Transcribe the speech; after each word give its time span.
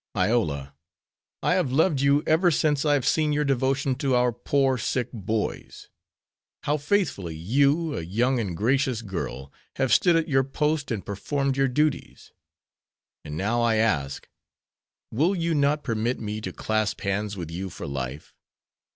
Iola, 0.17 0.73
I 1.43 1.53
have 1.53 1.71
loved 1.71 2.01
you 2.01 2.23
ever 2.25 2.49
since 2.49 2.85
I 2.85 2.95
have 2.95 3.05
seen 3.05 3.33
your 3.33 3.43
devotion 3.45 3.93
to 3.97 4.15
our 4.15 4.31
poor, 4.33 4.79
sick 4.79 5.09
boys. 5.13 5.89
How 6.63 6.77
faithfully 6.77 7.35
you, 7.35 7.95
a 7.95 8.01
young 8.01 8.39
and 8.39 8.57
gracious 8.57 9.03
girl, 9.03 9.53
have 9.75 9.93
stood 9.93 10.15
at 10.15 10.27
your 10.27 10.43
post 10.43 10.89
and 10.89 11.05
performed 11.05 11.55
your 11.55 11.67
duties. 11.67 12.31
And 13.23 13.37
now 13.37 13.61
I 13.61 13.75
ask, 13.75 14.27
will 15.11 15.35
you 15.35 15.53
not 15.53 15.83
permit 15.83 16.19
me 16.19 16.41
to 16.41 16.51
clasp 16.51 17.01
hands 17.01 17.37
with 17.37 17.51
you 17.51 17.69
for 17.69 17.85
life? 17.85 18.33